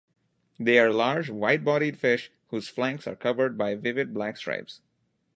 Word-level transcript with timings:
They 0.59 0.79
are 0.79 0.89
large, 0.91 1.29
wide-bodied 1.29 1.95
fish 1.95 2.31
whose 2.47 2.67
flanks 2.67 3.05
are 3.05 3.15
covered 3.15 3.55
by 3.55 3.75
vivid 3.75 4.15
black 4.15 4.35
stripes. 4.35 4.81